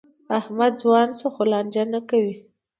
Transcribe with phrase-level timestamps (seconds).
[0.39, 2.35] احمد ځوان شو؛ خو لانجه نه کوي.